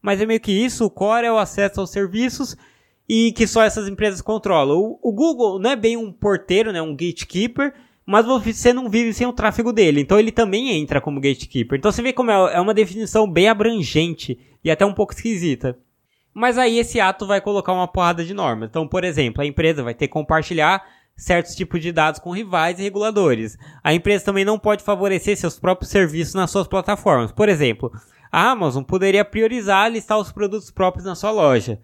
mas 0.02 0.19
é 0.19 0.25
meio 0.25 0.40
que 0.40 0.52
isso, 0.52 0.84
o 0.84 0.90
core 0.90 1.28
é 1.28 1.31
o 1.31 1.38
acesso 1.38 1.80
aos 1.80 1.92
serviços 1.92 2.58
e 3.07 3.31
que 3.31 3.46
só 3.46 3.62
essas 3.62 3.88
empresas 3.88 4.22
controlam. 4.22 4.75
O, 4.75 5.00
o 5.04 5.14
Google 5.14 5.60
não 5.60 5.69
é 5.69 5.75
bem 5.75 5.96
um 5.96 6.12
porteiro, 6.12 6.72
né, 6.72 6.81
um 6.81 6.96
gatekeeper, 6.96 7.75
mas 8.04 8.25
você 8.25 8.74
não 8.74 8.90
vive 8.90 9.14
sem 9.14 9.28
o 9.28 9.34
tráfego 9.34 9.72
dele, 9.72 10.02
então 10.02 10.19
ele 10.19 10.31
também 10.31 10.72
entra 10.72 11.00
como 11.00 11.22
gatekeeper. 11.22 11.78
Então 11.78 11.92
você 11.92 12.02
vê 12.02 12.12
como 12.12 12.31
é, 12.31 12.56
é 12.56 12.60
uma 12.60 12.74
definição 12.74 13.31
bem 13.31 13.48
abrangente 13.48 14.40
e 14.64 14.72
até 14.72 14.84
um 14.84 14.94
pouco 14.94 15.14
esquisita. 15.14 15.78
Mas 16.33 16.57
aí 16.57 16.80
esse 16.80 17.00
ato 17.00 17.25
vai 17.25 17.42
colocar 17.42 17.74
uma 17.74 17.88
porrada 17.88 18.24
de 18.24 18.33
normas. 18.33 18.69
Então, 18.69 18.88
por 18.88 19.04
exemplo, 19.04 19.42
a 19.42 19.45
empresa 19.45 19.83
vai 19.83 19.94
ter 19.94 20.07
que 20.07 20.13
compartilhar 20.13 20.83
certos 21.16 21.56
tipos 21.56 21.81
de 21.81 21.92
dados 21.92 22.19
com 22.19 22.31
rivais 22.31 22.80
e 22.80 22.83
reguladores. 22.83 23.57
A 23.83 23.94
empresa 23.94 24.25
também 24.25 24.45
não 24.45 24.57
pode 24.57 24.83
favorecer 24.83 25.38
seus 25.38 25.60
próprios 25.60 25.92
serviços 25.92 26.33
nas 26.33 26.50
suas 26.50 26.68
plataformas. 26.68 27.31
Por 27.31 27.50
exemplo, 27.50 27.92
a 28.31 28.50
Amazon 28.50 28.83
poderia 28.83 29.26
priorizar 29.26 29.92
listar 29.92 30.18
os 30.18 30.31
produtos 30.31 30.71
próprios 30.71 31.06
na 31.06 31.16
sua 31.16 31.31
loja. 31.31 31.80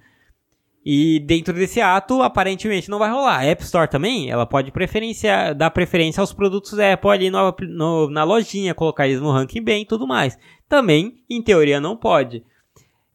E 0.89 1.19
dentro 1.19 1.53
desse 1.53 1.81
ato, 1.81 2.21
aparentemente 2.21 2.89
não 2.89 2.97
vai 2.97 3.11
rolar. 3.11 3.39
A 3.39 3.43
App 3.43 3.61
Store 3.61 3.89
também, 3.89 4.31
ela 4.31 4.45
pode 4.45 4.71
preferenciar, 4.71 5.53
dar 5.53 5.69
preferência 5.69 6.21
aos 6.21 6.31
produtos 6.31 6.79
Apple 6.79 7.11
ali 7.11 7.29
no, 7.29 7.53
no, 7.59 8.09
na 8.09 8.23
lojinha, 8.23 8.73
colocar 8.73 9.05
eles 9.05 9.19
no 9.19 9.29
ranking 9.29 9.61
bem 9.61 9.81
e 9.81 9.85
tudo 9.85 10.07
mais. 10.07 10.37
Também, 10.69 11.21
em 11.29 11.41
teoria, 11.41 11.81
não 11.81 11.97
pode. 11.97 12.41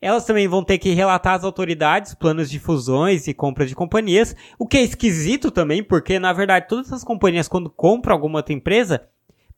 Elas 0.03 0.25
também 0.27 0.49
vão 0.49 0.65
ter 0.65 0.79
que 0.79 0.91
relatar 0.91 1.35
às 1.35 1.45
autoridades 1.45 2.13
planos 2.13 2.51
de 2.51 2.59
fusões 2.59 3.29
e 3.29 3.33
compra 3.33 3.65
de 3.65 3.73
companhias, 3.73 4.35
o 4.59 4.67
que 4.67 4.77
é 4.77 4.83
esquisito 4.83 5.49
também, 5.49 5.81
porque 5.81 6.19
na 6.19 6.33
verdade 6.33 6.67
todas 6.69 6.89
essas 6.89 7.05
companhias, 7.05 7.47
quando 7.47 7.71
compram 7.71 8.13
alguma 8.13 8.41
outra 8.41 8.53
empresa, 8.53 9.09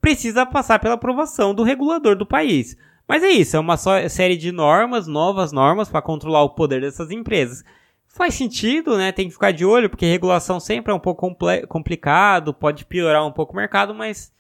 precisa 0.03 0.45
passar 0.45 0.79
pela 0.79 0.97
aprovação 0.97 1.55
do 1.55 1.63
regulador 1.63 2.15
do 2.15 2.27
país. 2.27 2.77
Mas 3.09 3.23
é 3.23 3.31
isso, 3.31 3.57
é 3.57 3.59
uma 3.59 3.79
série 3.79 4.37
de 4.37 4.53
normas, 4.53 5.07
novas 5.07 5.51
normas 5.51 5.89
para 5.89 6.03
controlar 6.03 6.43
o 6.43 6.51
poder 6.51 6.83
dessas 6.83 7.11
empresas. 7.11 7.65
Faz 8.07 8.35
sentido, 8.35 8.99
né? 8.99 9.13
Tem 9.13 9.27
que 9.27 9.33
ficar 9.33 9.51
de 9.51 9.65
olho, 9.65 9.89
porque 9.89 10.05
regulação 10.05 10.61
sempre 10.61 10.93
é 10.93 10.95
um 10.95 11.01
pouco 11.01 11.27
complicado, 11.67 12.53
pode 12.53 12.85
piorar 12.85 13.27
um 13.27 13.33
pouco 13.33 13.55
o 13.55 13.57
mercado, 13.57 13.95
mas 13.95 14.31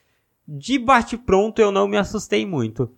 de 0.46 0.78
bate-pronto 0.78 1.62
eu 1.62 1.72
não 1.72 1.88
me 1.88 1.96
assustei 1.96 2.44
muito. 2.44 2.90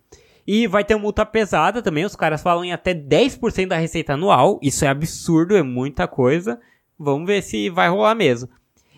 E 0.47 0.65
vai 0.65 0.85
ter 0.85 0.95
multa 0.95 1.25
pesada 1.25 1.81
também, 1.81 2.05
os 2.05 2.15
caras 2.15 2.41
falam 2.41 2.63
em 2.63 2.71
até 2.71 2.93
10% 2.93 3.67
da 3.67 3.77
receita 3.77 4.13
anual. 4.13 4.57
Isso 4.63 4.85
é 4.85 4.87
absurdo, 4.87 5.57
é 5.57 5.61
muita 5.61 6.07
coisa. 6.07 6.57
Vamos 6.97 7.27
ver 7.27 7.43
se 7.43 7.69
vai 7.69 7.89
rolar 7.89 8.15
mesmo. 8.15 8.49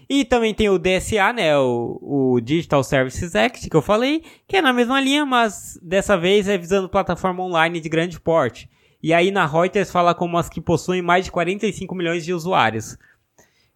E 0.07 0.23
também 0.23 0.53
tem 0.53 0.69
o 0.69 0.79
DSA, 0.79 1.33
né, 1.33 1.57
o, 1.57 1.99
o, 2.01 2.41
Digital 2.41 2.83
Services 2.83 3.35
Act, 3.35 3.69
que 3.69 3.75
eu 3.75 3.81
falei, 3.81 4.23
que 4.47 4.57
é 4.57 4.61
na 4.61 4.73
mesma 4.73 4.99
linha, 4.99 5.23
mas 5.23 5.79
dessa 5.83 6.17
vez 6.17 6.47
é 6.47 6.57
visando 6.57 6.89
plataforma 6.89 7.43
online 7.43 7.79
de 7.79 7.89
grande 7.89 8.19
porte. 8.19 8.69
E 9.01 9.13
aí 9.13 9.29
na 9.29 9.45
Reuters 9.45 9.91
fala 9.91 10.15
como 10.15 10.37
as 10.37 10.49
que 10.49 10.59
possuem 10.59 11.01
mais 11.01 11.25
de 11.25 11.31
45 11.31 11.93
milhões 11.93 12.25
de 12.25 12.33
usuários. 12.33 12.97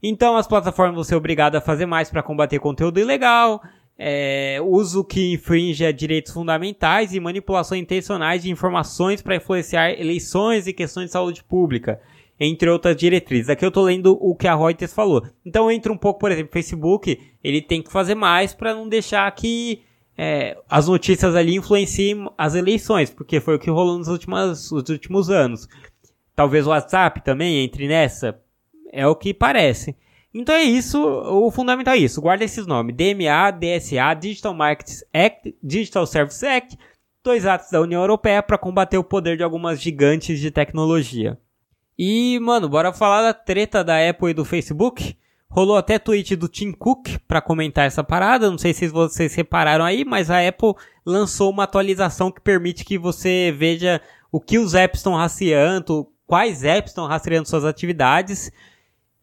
Então 0.01 0.36
as 0.36 0.48
plataformas 0.48 0.96
vão 0.96 1.03
ser 1.03 1.15
obrigadas 1.15 1.62
a 1.62 1.65
fazer 1.65 1.86
mais 1.86 2.10
para 2.10 2.24
combater 2.24 2.60
conteúdo 2.60 3.00
ilegal, 3.00 3.62
é, 3.97 4.59
uso 4.62 5.03
que 5.03 5.33
infringe 5.33 5.91
direitos 5.93 6.33
fundamentais 6.33 7.13
e 7.13 7.19
manipulação 7.19 7.77
intencionais 7.77 8.41
de 8.43 8.50
informações 8.50 9.21
para 9.21 9.35
influenciar 9.35 9.91
eleições 9.91 10.67
e 10.67 10.73
questões 10.73 11.07
de 11.07 11.12
saúde 11.12 11.43
pública, 11.43 12.01
entre 12.39 12.69
outras 12.69 12.95
diretrizes. 12.95 13.50
Aqui 13.50 13.63
eu 13.63 13.69
estou 13.69 13.83
lendo 13.83 14.17
o 14.19 14.35
que 14.35 14.47
a 14.47 14.55
Reuters 14.55 14.93
falou. 14.93 15.23
Então 15.45 15.71
entra 15.71 15.91
um 15.91 15.97
pouco, 15.97 16.19
por 16.19 16.31
exemplo, 16.31 16.51
Facebook, 16.51 17.19
ele 17.43 17.62
tem 17.62 17.81
que 17.81 17.91
fazer 17.91 18.15
mais 18.15 18.53
para 18.53 18.73
não 18.73 18.89
deixar 18.89 19.29
que 19.31 19.81
é, 20.17 20.57
as 20.69 20.88
notícias 20.88 21.35
ali 21.35 21.55
influenciem 21.55 22.29
as 22.38 22.55
eleições, 22.55 23.09
porque 23.09 23.39
foi 23.39 23.55
o 23.55 23.59
que 23.59 23.69
rolou 23.69 23.97
nos 23.97 24.07
últimos, 24.07 24.71
nos 24.71 24.89
últimos 24.89 25.29
anos. 25.29 25.67
Talvez 26.35 26.65
o 26.65 26.71
WhatsApp 26.71 27.23
também 27.23 27.63
entre 27.63 27.88
nessa, 27.88 28.39
é 28.91 29.07
o 29.07 29.15
que 29.15 29.33
parece. 29.33 29.95
Então 30.34 30.56
é 30.56 30.63
isso, 30.63 31.00
o 31.00 31.52
fundamental 31.52 31.94
é 31.94 31.98
isso. 31.98 32.22
Guarda 32.22 32.44
esses 32.44 32.66
nomes: 32.66 32.96
DMA, 32.96 33.52
DSA, 33.52 34.13
Digital 34.20 34.54
Markets 34.54 35.04
Act, 35.13 35.56
Digital 35.62 36.08
Services 36.08 36.44
Act, 36.44 36.78
dois 37.24 37.46
atos 37.46 37.70
da 37.70 37.80
União 37.80 38.02
Europeia 38.02 38.42
para 38.42 38.58
combater 38.58 38.98
o 38.98 39.04
poder 39.04 39.38
de 39.38 39.44
algumas 39.44 39.80
gigantes 39.80 40.40
de 40.40 40.50
tecnologia. 40.50 41.38
E, 41.98 42.40
mano, 42.40 42.68
bora 42.68 42.92
falar 42.92 43.22
da 43.22 43.34
treta 43.34 43.84
da 43.84 44.10
Apple 44.10 44.32
e 44.32 44.34
do 44.34 44.44
Facebook. 44.44 45.16
Rolou 45.48 45.78
até 45.78 46.00
tweet 46.00 46.36
do 46.36 46.48
Tim 46.48 46.72
Cook 46.72 47.20
para 47.28 47.40
comentar 47.40 47.86
essa 47.86 48.04
parada. 48.04 48.50
Não 48.50 48.58
sei 48.58 48.74
se 48.74 48.88
vocês 48.88 49.36
repararam 49.36 49.86
aí, 49.86 50.04
mas 50.04 50.32
a 50.32 50.46
Apple 50.48 50.74
lançou 51.06 51.52
uma 51.52 51.66
atualização 51.66 52.32
que 52.32 52.42
permite 52.42 52.84
que 52.84 52.98
você 52.98 53.54
veja 53.56 54.02
o 54.32 54.42
que 54.42 54.58
os 54.58 54.74
apps 54.74 55.00
estão 55.00 55.13
rastreando, 55.13 56.08
quais 56.25 56.63
apps 56.63 56.90
estão 56.90 57.06
rastreando 57.06 57.48
suas 57.48 57.63
atividades. 57.63 58.52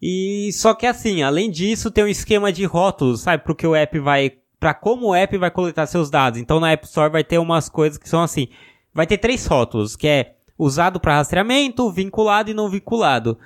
E 0.00 0.50
só 0.52 0.72
que 0.72 0.86
assim, 0.86 1.22
além 1.22 1.50
disso, 1.50 1.90
tem 1.90 2.04
um 2.04 2.08
esquema 2.08 2.52
de 2.52 2.64
rótulos, 2.64 3.20
sabe, 3.20 3.44
porque 3.44 3.66
o 3.66 3.74
app 3.74 3.98
vai, 3.98 4.32
para 4.58 4.72
como 4.72 5.08
o 5.08 5.14
app 5.14 5.36
vai 5.36 5.50
coletar 5.50 5.86
seus 5.86 6.08
dados. 6.08 6.40
Então 6.40 6.58
na 6.58 6.72
App 6.72 6.86
Store 6.86 7.10
vai 7.10 7.22
ter 7.22 7.38
umas 7.38 7.68
coisas 7.68 7.98
que 7.98 8.08
são 8.08 8.22
assim, 8.22 8.48
vai 8.94 9.06
ter 9.06 9.18
três 9.18 9.44
rótulos, 9.46 9.96
que 9.96 10.08
é 10.08 10.34
usado 10.58 10.98
para 10.98 11.16
rastreamento, 11.16 11.90
vinculado 11.92 12.50
e 12.50 12.54
não 12.54 12.70
vinculado. 12.70 13.38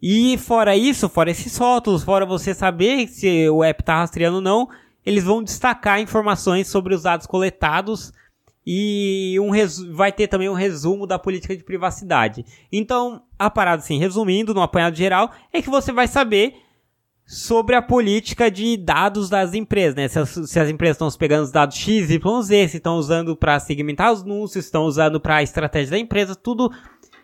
E 0.00 0.36
fora 0.38 0.76
isso, 0.76 1.08
fora 1.08 1.30
esses 1.30 1.56
rótulos, 1.56 2.02
fora 2.02 2.26
você 2.26 2.52
saber 2.52 3.06
se 3.06 3.48
o 3.48 3.62
app 3.62 3.82
está 3.82 3.98
rastreando 3.98 4.36
ou 4.36 4.42
não, 4.42 4.68
eles 5.06 5.22
vão 5.22 5.42
destacar 5.42 6.00
informações 6.00 6.66
sobre 6.66 6.94
os 6.94 7.04
dados 7.04 7.26
coletados 7.26 8.12
e 8.66 9.36
um 9.40 9.50
vai 9.92 10.12
ter 10.12 10.28
também 10.28 10.48
um 10.48 10.54
resumo 10.54 11.06
da 11.06 11.18
política 11.18 11.56
de 11.56 11.64
privacidade. 11.64 12.44
Então, 12.70 13.22
a 13.38 13.50
parada 13.50 13.82
assim, 13.82 13.98
resumindo, 13.98 14.54
no 14.54 14.62
apanhado 14.62 14.96
geral, 14.96 15.30
é 15.52 15.60
que 15.60 15.70
você 15.70 15.92
vai 15.92 16.06
saber 16.06 16.54
sobre 17.26 17.74
a 17.74 17.82
política 17.82 18.50
de 18.50 18.76
dados 18.76 19.28
das 19.28 19.54
empresas, 19.54 19.94
né? 19.94 20.08
Se 20.08 20.18
as, 20.18 20.28
se 20.30 20.60
as 20.60 20.68
empresas 20.68 20.96
estão 20.96 21.10
pegando 21.18 21.44
os 21.44 21.52
dados 21.52 21.76
X, 21.76 22.10
Y, 22.10 22.42
Z, 22.42 22.68
se 22.68 22.76
estão 22.76 22.96
usando 22.96 23.36
para 23.36 23.58
segmentar 23.58 24.12
os 24.12 24.22
anúncios, 24.22 24.64
estão 24.64 24.84
usando 24.84 25.20
para 25.20 25.36
a 25.36 25.42
estratégia 25.42 25.92
da 25.92 25.98
empresa, 25.98 26.34
tudo 26.34 26.70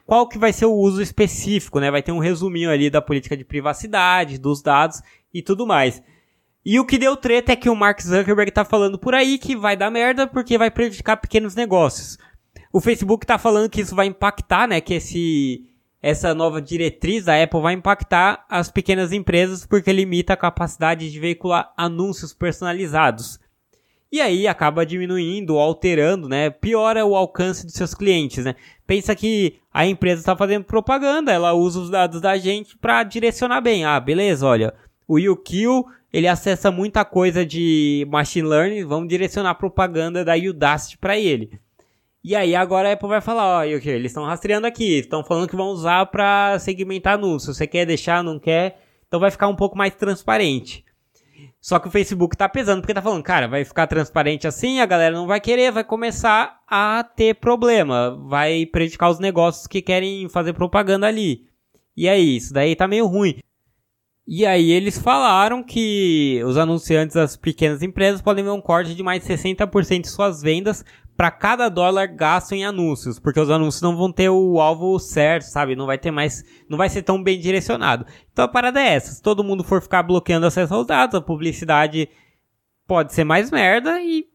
qual 0.06 0.26
que 0.26 0.38
vai 0.38 0.52
ser 0.52 0.64
o 0.64 0.72
uso 0.72 1.02
específico, 1.02 1.78
né? 1.78 1.90
Vai 1.90 2.02
ter 2.02 2.12
um 2.12 2.18
resuminho 2.18 2.70
ali 2.70 2.88
da 2.88 3.02
política 3.02 3.36
de 3.36 3.44
privacidade, 3.44 4.38
dos 4.38 4.62
dados 4.62 5.02
e 5.34 5.42
tudo 5.42 5.66
mais. 5.66 6.02
E 6.70 6.78
o 6.78 6.84
que 6.84 6.98
deu 6.98 7.16
treta 7.16 7.50
é 7.50 7.56
que 7.56 7.70
o 7.70 7.74
Mark 7.74 7.98
Zuckerberg 7.98 8.50
tá 8.50 8.62
falando 8.62 8.98
por 8.98 9.14
aí 9.14 9.38
que 9.38 9.56
vai 9.56 9.74
dar 9.74 9.90
merda 9.90 10.26
porque 10.26 10.58
vai 10.58 10.70
prejudicar 10.70 11.16
pequenos 11.16 11.54
negócios. 11.54 12.18
O 12.70 12.78
Facebook 12.78 13.24
tá 13.24 13.38
falando 13.38 13.70
que 13.70 13.80
isso 13.80 13.96
vai 13.96 14.04
impactar, 14.04 14.68
né? 14.68 14.78
Que 14.78 14.92
esse 14.92 15.64
essa 16.02 16.34
nova 16.34 16.60
diretriz 16.60 17.24
da 17.24 17.42
Apple 17.42 17.62
vai 17.62 17.72
impactar 17.72 18.44
as 18.50 18.70
pequenas 18.70 19.12
empresas 19.12 19.64
porque 19.64 19.90
limita 19.90 20.34
a 20.34 20.36
capacidade 20.36 21.10
de 21.10 21.18
veicular 21.18 21.72
anúncios 21.74 22.34
personalizados. 22.34 23.40
E 24.12 24.20
aí 24.20 24.46
acaba 24.46 24.84
diminuindo, 24.84 25.56
alterando, 25.56 26.28
né? 26.28 26.50
Piora 26.50 27.02
o 27.02 27.16
alcance 27.16 27.64
dos 27.64 27.76
seus 27.76 27.94
clientes, 27.94 28.44
né? 28.44 28.54
Pensa 28.86 29.16
que 29.16 29.58
a 29.72 29.86
empresa 29.86 30.20
está 30.20 30.36
fazendo 30.36 30.64
propaganda, 30.64 31.32
ela 31.32 31.54
usa 31.54 31.80
os 31.80 31.88
dados 31.88 32.20
da 32.20 32.36
gente 32.36 32.76
para 32.76 33.04
direcionar 33.04 33.62
bem. 33.62 33.86
Ah, 33.86 33.98
beleza, 33.98 34.46
olha, 34.46 34.74
o 35.08 35.18
YouKill, 35.18 35.86
ele 36.12 36.26
acessa 36.26 36.70
muita 36.70 37.04
coisa 37.04 37.44
de 37.44 38.06
machine 38.10 38.48
learning, 38.48 38.84
vamos 38.84 39.08
direcionar 39.08 39.54
propaganda 39.54 40.24
da 40.24 40.34
Udacity 40.34 40.98
para 40.98 41.18
ele. 41.18 41.58
E 42.24 42.34
aí 42.34 42.54
agora 42.54 42.88
a 42.88 42.92
Apple 42.92 43.08
vai 43.08 43.20
falar, 43.20 43.60
ó, 43.60 43.62
YouKill, 43.62 43.94
eles 43.94 44.10
estão 44.10 44.24
rastreando 44.24 44.66
aqui, 44.66 44.98
estão 44.98 45.22
falando 45.22 45.48
que 45.48 45.56
vão 45.56 45.68
usar 45.68 46.06
para 46.06 46.58
segmentar 46.58 47.14
anúncios. 47.14 47.56
Você 47.56 47.66
quer 47.66 47.86
deixar, 47.86 48.24
não 48.24 48.38
quer? 48.38 48.80
Então 49.06 49.20
vai 49.20 49.30
ficar 49.30 49.48
um 49.48 49.56
pouco 49.56 49.76
mais 49.76 49.94
transparente. 49.94 50.84
Só 51.60 51.78
que 51.78 51.88
o 51.88 51.90
Facebook 51.90 52.36
tá 52.36 52.48
pesando, 52.48 52.80
porque 52.80 52.94
tá 52.94 53.02
falando, 53.02 53.22
cara, 53.22 53.48
vai 53.48 53.64
ficar 53.64 53.86
transparente 53.86 54.46
assim, 54.46 54.80
a 54.80 54.86
galera 54.86 55.14
não 55.14 55.26
vai 55.26 55.40
querer, 55.40 55.72
vai 55.72 55.84
começar 55.84 56.60
a 56.66 57.02
ter 57.02 57.34
problema, 57.34 58.16
vai 58.28 58.64
prejudicar 58.66 59.10
os 59.10 59.18
negócios 59.18 59.66
que 59.66 59.82
querem 59.82 60.28
fazer 60.28 60.52
propaganda 60.52 61.06
ali. 61.06 61.46
E 61.96 62.08
aí, 62.08 62.36
isso 62.36 62.52
daí 62.52 62.76
tá 62.76 62.86
meio 62.86 63.06
ruim. 63.06 63.38
E 64.30 64.44
aí 64.44 64.70
eles 64.72 64.98
falaram 64.98 65.62
que 65.62 66.42
os 66.44 66.58
anunciantes 66.58 67.14
das 67.14 67.34
pequenas 67.34 67.82
empresas 67.82 68.20
podem 68.20 68.44
ver 68.44 68.50
um 68.50 68.60
corte 68.60 68.94
de 68.94 69.02
mais 69.02 69.22
de 69.22 69.32
60% 69.32 70.02
de 70.02 70.08
suas 70.10 70.42
vendas 70.42 70.84
para 71.16 71.30
cada 71.30 71.70
dólar 71.70 72.08
gasto 72.08 72.52
em 72.52 72.62
anúncios, 72.62 73.18
porque 73.18 73.40
os 73.40 73.48
anúncios 73.48 73.80
não 73.80 73.96
vão 73.96 74.12
ter 74.12 74.28
o 74.28 74.60
alvo 74.60 74.98
certo, 74.98 75.44
sabe? 75.44 75.74
Não 75.74 75.86
vai 75.86 75.96
ter 75.96 76.10
mais, 76.10 76.44
não 76.68 76.76
vai 76.76 76.90
ser 76.90 77.00
tão 77.00 77.22
bem 77.22 77.40
direcionado. 77.40 78.04
Então 78.30 78.44
a 78.44 78.48
parada 78.48 78.78
é 78.78 78.96
essa: 78.96 79.12
se 79.12 79.22
todo 79.22 79.42
mundo 79.42 79.64
for 79.64 79.80
ficar 79.80 80.02
bloqueando 80.02 80.44
acesso 80.44 80.74
aos 80.74 80.86
dados, 80.86 81.14
a 81.14 81.22
publicidade 81.22 82.06
pode 82.86 83.14
ser 83.14 83.24
mais 83.24 83.50
merda 83.50 83.98
e 83.98 84.26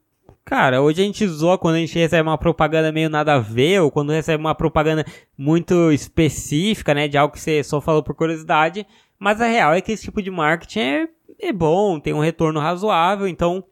Cara, 0.46 0.82
hoje 0.82 1.02
a 1.02 1.06
gente 1.06 1.26
zoa 1.26 1.58
quando 1.58 1.76
a 1.76 1.80
gente 1.80 1.98
recebe 1.98 2.28
uma 2.28 2.38
propaganda 2.38 2.92
meio 2.92 3.10
nada 3.10 3.36
a 3.36 3.40
ver, 3.40 3.82
ou 3.82 3.90
quando 3.90 4.12
recebe 4.12 4.44
uma 4.44 4.54
propaganda 4.54 5.06
muito 5.38 5.90
específica, 5.90 6.94
né, 6.94 7.08
de 7.08 7.18
algo 7.18 7.34
que 7.34 7.40
você 7.40 7.64
só 7.64 7.80
falou 7.80 8.04
por 8.04 8.14
curiosidade, 8.14 8.86
mas 9.24 9.40
a 9.40 9.48
real 9.48 9.74
é 9.74 9.80
que 9.80 9.94
esse 9.94 10.04
tipo 10.04 10.22
de 10.22 10.30
marketing 10.30 10.80
é, 10.80 11.08
é 11.40 11.54
bom, 11.54 11.98
tem 11.98 12.14
um 12.14 12.20
retorno 12.20 12.60
razoável, 12.60 13.26
então 13.26 13.64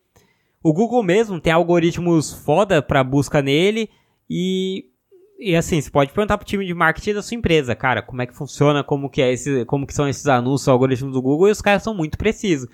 o 0.63 0.71
Google 0.71 1.03
mesmo 1.03 1.41
tem 1.41 1.51
algoritmos 1.51 2.31
foda 2.31 2.81
para 2.81 3.03
busca 3.03 3.41
nele 3.41 3.89
e 4.29 4.85
e 5.37 5.53
assim, 5.55 5.81
você 5.81 5.89
pode 5.89 6.13
perguntar 6.13 6.37
pro 6.37 6.47
time 6.47 6.65
de 6.65 6.73
marketing 6.73 7.15
da 7.15 7.21
sua 7.21 7.35
empresa, 7.35 7.75
cara, 7.75 8.01
como 8.01 8.21
é 8.21 8.27
que 8.27 8.33
funciona, 8.33 8.81
como 8.81 9.09
que 9.09 9.21
é 9.21 9.33
esse, 9.33 9.65
como 9.65 9.85
que 9.85 9.93
são 9.93 10.07
esses 10.07 10.27
anúncios, 10.27 10.69
algoritmos 10.69 11.11
do 11.11 11.21
Google, 11.21 11.49
e 11.49 11.51
os 11.51 11.61
caras 11.61 11.83
são 11.83 11.93
muito 11.93 12.17
precisos. 12.17 12.69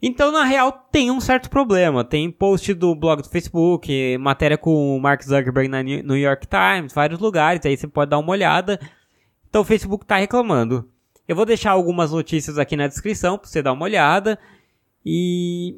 Então, 0.00 0.30
na 0.30 0.44
real, 0.44 0.70
tem 0.92 1.10
um 1.10 1.20
certo 1.20 1.50
problema. 1.50 2.04
Tem 2.04 2.30
post 2.30 2.72
do 2.74 2.94
blog 2.94 3.22
do 3.22 3.28
Facebook, 3.30 4.18
matéria 4.18 4.58
com 4.58 4.94
o 4.94 5.00
Mark 5.00 5.22
Zuckerberg 5.22 5.68
na 5.68 5.82
New 5.82 6.16
York 6.16 6.46
Times, 6.46 6.92
vários 6.92 7.18
lugares, 7.18 7.64
aí 7.64 7.76
você 7.76 7.88
pode 7.88 8.10
dar 8.10 8.18
uma 8.18 8.30
olhada. 8.30 8.78
Então, 9.48 9.62
o 9.62 9.64
Facebook 9.64 10.04
tá 10.04 10.16
reclamando. 10.16 10.86
Eu 11.30 11.36
vou 11.36 11.46
deixar 11.46 11.70
algumas 11.70 12.10
notícias 12.10 12.58
aqui 12.58 12.76
na 12.76 12.88
descrição 12.88 13.38
pra 13.38 13.48
você 13.48 13.62
dar 13.62 13.72
uma 13.72 13.84
olhada. 13.84 14.36
E 15.06 15.76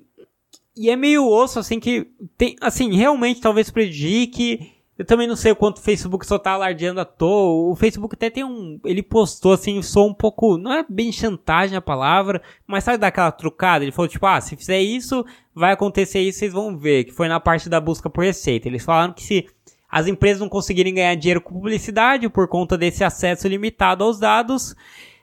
e 0.75 0.89
é 0.89 0.97
meio 0.97 1.29
osso, 1.29 1.59
assim, 1.59 1.79
que 1.79 2.09
tem, 2.39 2.57
assim, 2.59 2.97
realmente 2.97 3.39
talvez 3.39 3.71
prejudique. 3.71 4.73
Eu 4.97 5.05
também 5.05 5.29
não 5.29 5.37
sei 5.37 5.53
o 5.53 5.57
quanto 5.57 5.77
o 5.77 5.83
Facebook 5.83 6.25
só 6.25 6.39
tá 6.39 6.53
alardeando 6.53 7.03
à 7.03 7.05
toa. 7.05 7.71
O 7.71 7.77
Facebook 7.77 8.15
até 8.15 8.31
tem 8.31 8.43
um. 8.43 8.81
Ele 8.83 9.03
postou 9.03 9.53
assim, 9.53 9.83
sou 9.83 10.09
um 10.09 10.15
pouco. 10.15 10.57
Não 10.57 10.73
é 10.73 10.87
bem 10.89 11.13
chantagem 11.13 11.77
a 11.77 11.83
palavra, 11.83 12.41
mas 12.67 12.85
sabe 12.85 12.97
daquela 12.97 13.31
trucada? 13.31 13.85
Ele 13.85 13.93
falou, 13.93 14.09
tipo, 14.09 14.25
ah, 14.25 14.41
se 14.41 14.57
fizer 14.57 14.81
isso, 14.81 15.23
vai 15.55 15.73
acontecer 15.73 16.21
isso, 16.21 16.39
vocês 16.39 16.55
vão 16.55 16.79
ver. 16.79 17.05
Que 17.05 17.13
foi 17.13 17.29
na 17.29 17.39
parte 17.39 17.69
da 17.69 17.79
busca 17.79 18.09
por 18.09 18.25
receita. 18.25 18.69
Eles 18.69 18.83
falaram 18.87 19.13
que 19.13 19.23
se 19.23 19.47
as 19.87 20.07
empresas 20.07 20.41
não 20.41 20.49
conseguirem 20.49 20.95
ganhar 20.95 21.15
dinheiro 21.15 21.43
com 21.43 21.53
publicidade 21.53 22.27
por 22.31 22.49
conta 22.49 22.79
desse 22.79 23.05
acesso 23.05 23.47
limitado 23.47 24.03
aos 24.03 24.19
dados, 24.19 24.75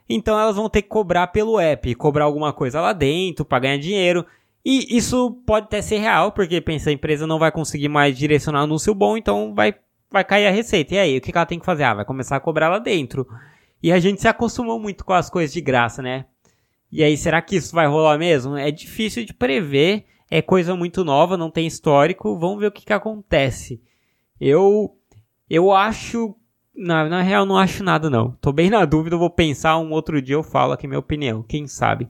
então 0.09 0.39
elas 0.39 0.55
vão 0.55 0.67
ter 0.67 0.81
que 0.81 0.89
cobrar 0.89 1.27
pelo 1.27 1.59
app, 1.59 1.93
cobrar 1.95 2.25
alguma 2.25 2.51
coisa 2.51 2.81
lá 2.81 2.93
dentro 2.93 3.45
para 3.45 3.59
ganhar 3.59 3.77
dinheiro. 3.77 4.25
E 4.65 4.97
isso 4.97 5.31
pode 5.45 5.65
até 5.67 5.81
ser 5.81 5.99
real, 5.99 6.31
porque 6.31 6.59
pensa, 6.59 6.89
a 6.89 6.93
empresa 6.93 7.27
não 7.27 7.37
vai 7.37 7.51
conseguir 7.51 7.87
mais 7.87 8.17
direcionar 8.17 8.61
anúncio 8.61 8.93
bom, 8.93 9.15
então 9.15 9.53
vai, 9.53 9.75
vai 10.11 10.23
cair 10.23 10.47
a 10.47 10.51
receita. 10.51 10.95
E 10.95 10.99
aí, 10.99 11.17
o 11.17 11.21
que 11.21 11.31
ela 11.33 11.45
tem 11.45 11.59
que 11.59 11.65
fazer? 11.65 11.83
Ah, 11.83 11.93
vai 11.93 12.05
começar 12.05 12.35
a 12.35 12.39
cobrar 12.39 12.69
lá 12.69 12.79
dentro. 12.79 13.27
E 13.81 13.91
a 13.91 13.99
gente 13.99 14.19
se 14.19 14.27
acostumou 14.27 14.79
muito 14.79 15.05
com 15.05 15.13
as 15.13 15.29
coisas 15.29 15.53
de 15.53 15.61
graça, 15.61 16.01
né? 16.01 16.25
E 16.91 17.03
aí, 17.03 17.15
será 17.15 17.41
que 17.41 17.55
isso 17.55 17.73
vai 17.73 17.87
rolar 17.87 18.17
mesmo? 18.17 18.57
É 18.57 18.71
difícil 18.71 19.23
de 19.23 19.33
prever, 19.33 20.05
é 20.29 20.41
coisa 20.41 20.75
muito 20.75 21.05
nova, 21.05 21.37
não 21.37 21.51
tem 21.51 21.67
histórico, 21.67 22.37
vamos 22.37 22.59
ver 22.59 22.67
o 22.67 22.71
que, 22.71 22.83
que 22.83 22.93
acontece. 22.93 23.81
Eu, 24.41 24.97
eu 25.49 25.71
acho, 25.71 26.35
na, 26.79 27.09
na 27.09 27.21
real 27.21 27.45
não 27.45 27.57
acho 27.57 27.83
nada 27.83 28.09
não. 28.09 28.31
Tô 28.39 28.53
bem 28.53 28.69
na 28.69 28.85
dúvida, 28.85 29.17
vou 29.17 29.29
pensar 29.29 29.77
um 29.77 29.91
outro 29.91 30.21
dia 30.21 30.35
eu 30.35 30.43
falo 30.43 30.71
aqui 30.71 30.87
minha 30.87 30.99
opinião, 30.99 31.43
quem 31.43 31.67
sabe. 31.67 32.07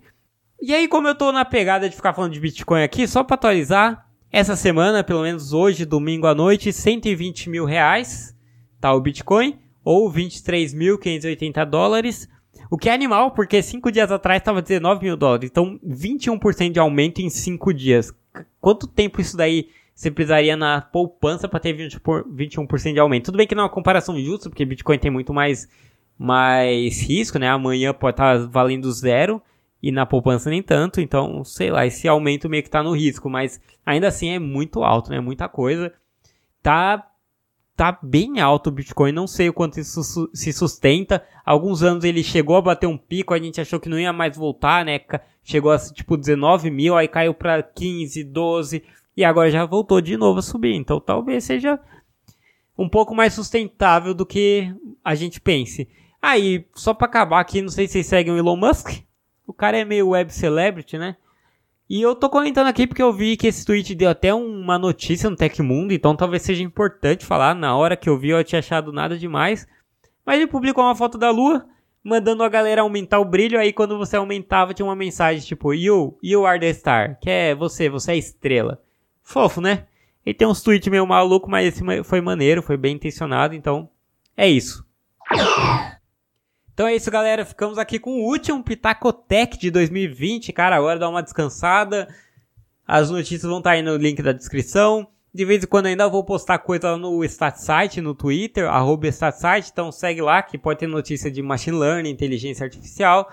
E 0.61 0.73
aí, 0.73 0.87
como 0.87 1.07
eu 1.07 1.15
tô 1.15 1.31
na 1.31 1.43
pegada 1.43 1.89
de 1.89 1.95
ficar 1.95 2.13
falando 2.13 2.33
de 2.33 2.39
Bitcoin 2.39 2.83
aqui, 2.83 3.07
só 3.07 3.23
para 3.23 3.35
atualizar, 3.35 4.07
essa 4.31 4.55
semana, 4.55 5.03
pelo 5.03 5.23
menos 5.23 5.53
hoje, 5.53 5.85
domingo 5.85 6.27
à 6.27 6.35
noite, 6.35 6.71
120 6.71 7.49
mil 7.49 7.65
reais, 7.65 8.35
tá 8.79 8.93
o 8.93 9.01
Bitcoin, 9.01 9.57
ou 9.83 10.11
23.580 10.11 11.65
dólares, 11.65 12.29
o 12.69 12.77
que 12.77 12.89
é 12.89 12.93
animal, 12.93 13.31
porque 13.31 13.63
5 13.63 13.91
dias 13.91 14.11
atrás 14.11 14.39
estava 14.39 14.61
19 14.61 15.03
mil 15.03 15.17
dólares, 15.17 15.49
então 15.49 15.79
21% 15.83 16.73
de 16.73 16.79
aumento 16.79 17.19
em 17.19 17.29
5 17.29 17.73
dias. 17.73 18.13
Quanto 18.61 18.85
tempo 18.85 19.19
isso 19.19 19.35
daí 19.35 19.69
você 19.99 20.09
precisaria 20.09 20.55
na 20.55 20.79
poupança 20.79 21.45
para 21.45 21.59
ter 21.59 21.73
20 21.73 21.99
por, 21.99 22.23
21% 22.33 22.93
de 22.93 22.99
aumento? 23.01 23.25
Tudo 23.25 23.37
bem 23.37 23.45
que 23.45 23.53
não 23.53 23.63
é 23.63 23.65
uma 23.65 23.69
comparação 23.69 24.17
justa, 24.17 24.49
porque 24.49 24.63
Bitcoin 24.63 24.97
tem 24.97 25.11
muito 25.11 25.33
mais, 25.33 25.67
mais 26.17 27.01
risco, 27.01 27.37
né? 27.37 27.49
Amanhã 27.49 27.93
pode 27.93 28.13
estar 28.13 28.39
tá 28.39 28.45
valendo 28.49 28.89
zero, 28.93 29.41
e 29.83 29.91
na 29.91 30.05
poupança 30.05 30.49
nem 30.49 30.63
tanto, 30.63 31.01
então, 31.01 31.43
sei 31.43 31.69
lá, 31.69 31.85
esse 31.85 32.07
aumento 32.07 32.47
meio 32.47 32.63
que 32.63 32.69
tá 32.69 32.81
no 32.81 32.93
risco, 32.93 33.29
mas 33.29 33.59
ainda 33.85 34.07
assim 34.07 34.29
é 34.29 34.39
muito 34.39 34.85
alto, 34.85 35.09
né? 35.11 35.19
Muita 35.19 35.49
coisa. 35.49 35.91
Tá 36.63 37.05
tá 37.75 37.97
bem 38.01 38.39
alto 38.39 38.67
o 38.67 38.71
Bitcoin, 38.71 39.11
não 39.11 39.27
sei 39.27 39.49
o 39.49 39.53
quanto 39.53 39.81
isso 39.81 40.29
se 40.33 40.53
sustenta. 40.53 41.25
Alguns 41.45 41.83
anos 41.83 42.05
ele 42.05 42.23
chegou 42.23 42.55
a 42.55 42.61
bater 42.61 42.87
um 42.87 42.97
pico, 42.97 43.33
a 43.33 43.39
gente 43.39 43.59
achou 43.59 43.81
que 43.81 43.89
não 43.89 43.99
ia 43.99 44.13
mais 44.13 44.37
voltar, 44.37 44.85
né? 44.85 45.01
Chegou 45.43 45.73
a 45.73 45.77
tipo 45.77 46.15
19 46.15 46.71
mil, 46.71 46.95
aí 46.95 47.09
caiu 47.09 47.33
para 47.33 47.61
15, 47.61 48.23
12 48.23 48.83
e 49.19 49.25
agora 49.25 49.51
já 49.51 49.65
voltou 49.65 49.99
de 49.99 50.15
novo 50.15 50.39
a 50.39 50.41
subir. 50.41 50.73
Então 50.75 50.97
talvez 50.97 51.43
seja 51.43 51.77
um 52.77 52.87
pouco 52.87 53.13
mais 53.13 53.33
sustentável 53.33 54.13
do 54.13 54.25
que 54.25 54.73
a 55.03 55.13
gente 55.13 55.41
pense. 55.41 55.89
Aí, 56.21 56.65
só 56.73 56.93
para 56.93 57.05
acabar 57.05 57.41
aqui, 57.41 57.61
não 57.61 57.67
sei 57.67 57.85
se 57.85 57.93
vocês 57.93 58.07
seguem 58.07 58.31
o 58.31 58.37
Elon 58.37 58.55
Musk. 58.55 58.91
O 59.45 59.51
cara 59.51 59.77
é 59.77 59.83
meio 59.83 60.11
web 60.11 60.33
celebrity, 60.33 60.97
né? 60.97 61.17
E 61.89 62.01
eu 62.01 62.15
tô 62.15 62.29
comentando 62.29 62.67
aqui 62.67 62.87
porque 62.87 63.03
eu 63.03 63.11
vi 63.11 63.35
que 63.35 63.47
esse 63.47 63.65
tweet 63.65 63.93
deu 63.93 64.09
até 64.09 64.33
uma 64.33 64.79
notícia 64.79 65.29
no 65.29 65.35
Tecmundo, 65.35 65.91
então 65.93 66.15
talvez 66.15 66.43
seja 66.43 66.63
importante 66.63 67.25
falar. 67.25 67.53
Na 67.53 67.75
hora 67.75 67.97
que 67.97 68.07
eu 68.07 68.17
vi, 68.17 68.29
eu 68.29 68.41
tinha 68.41 68.59
achado 68.59 68.93
nada 68.93 69.17
demais. 69.17 69.67
Mas 70.25 70.37
ele 70.37 70.47
publicou 70.47 70.81
uma 70.81 70.95
foto 70.95 71.17
da 71.17 71.29
lua, 71.29 71.65
mandando 72.01 72.41
a 72.41 72.47
galera 72.47 72.83
aumentar 72.83 73.19
o 73.19 73.25
brilho. 73.25 73.59
Aí 73.59 73.73
quando 73.73 73.97
você 73.97 74.15
aumentava, 74.15 74.73
tinha 74.73 74.85
uma 74.85 74.95
mensagem 74.95 75.45
tipo: 75.45 75.73
You, 75.73 76.17
you 76.23 76.45
are 76.45 76.57
the 76.57 76.71
star. 76.71 77.19
Que 77.19 77.29
é 77.29 77.53
você, 77.53 77.89
você 77.89 78.13
é 78.13 78.17
estrela. 78.17 78.81
Fofo, 79.29 79.61
né? 79.61 79.85
Ele 80.25 80.33
tem 80.33 80.47
uns 80.47 80.63
tweets 80.63 80.89
meio 80.89 81.05
maluco, 81.05 81.47
mas 81.47 81.67
esse 81.67 82.03
foi 82.03 82.19
maneiro, 82.19 82.63
foi 82.63 82.75
bem 82.75 82.95
intencionado, 82.95 83.53
então 83.53 83.87
é 84.35 84.49
isso. 84.49 84.83
Então 86.73 86.87
é 86.87 86.95
isso, 86.95 87.11
galera. 87.11 87.45
Ficamos 87.45 87.77
aqui 87.77 87.99
com 87.99 88.09
o 88.09 88.23
último 88.23 88.63
Pitacotec 88.63 89.57
de 89.57 89.69
2020. 89.69 90.51
Cara, 90.53 90.77
agora 90.77 90.97
dá 90.97 91.09
uma 91.09 91.21
descansada. 91.21 92.07
As 92.87 93.11
notícias 93.11 93.43
vão 93.43 93.57
estar 93.59 93.71
aí 93.71 93.83
no 93.83 93.97
link 93.97 94.21
da 94.23 94.31
descrição. 94.31 95.05
De 95.31 95.45
vez 95.45 95.63
em 95.63 95.67
quando 95.67 95.87
ainda 95.87 96.07
vou 96.07 96.23
postar 96.23 96.57
coisa 96.59 96.97
no 96.97 97.23
StatSite, 97.23 98.01
no 98.01 98.15
Twitter, 98.15 98.67
arroba 98.67 99.07
StatSite. 99.09 99.69
Então 99.71 99.91
segue 99.91 100.21
lá 100.21 100.41
que 100.41 100.57
pode 100.57 100.79
ter 100.79 100.87
notícia 100.87 101.29
de 101.29 101.41
Machine 101.43 101.77
Learning, 101.77 102.09
Inteligência 102.09 102.63
Artificial. 102.63 103.29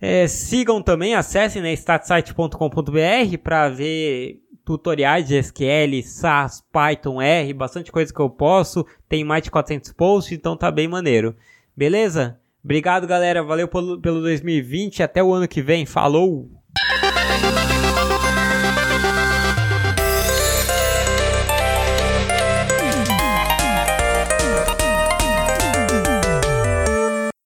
É, 0.00 0.26
sigam 0.26 0.82
também, 0.82 1.14
acessem 1.14 1.62
né, 1.62 1.72
statsite.com.br 1.72 3.38
para 3.42 3.68
ver 3.68 4.42
tutoriais 4.76 5.26
de 5.26 5.36
SQL, 5.36 6.02
SAS, 6.04 6.62
Python, 6.72 7.20
R, 7.20 7.52
bastante 7.52 7.90
coisa 7.90 8.12
que 8.12 8.20
eu 8.20 8.30
posso. 8.30 8.86
Tem 9.08 9.24
mais 9.24 9.42
de 9.42 9.50
400 9.50 9.92
posts, 9.92 10.32
então 10.32 10.56
tá 10.56 10.70
bem 10.70 10.86
maneiro. 10.86 11.34
Beleza? 11.76 12.38
Obrigado, 12.62 13.06
galera. 13.06 13.42
Valeu 13.42 13.66
pelo, 13.66 14.00
pelo 14.00 14.20
2020. 14.20 15.02
Até 15.02 15.22
o 15.22 15.32
ano 15.32 15.48
que 15.48 15.62
vem. 15.62 15.86
Falou! 15.86 16.48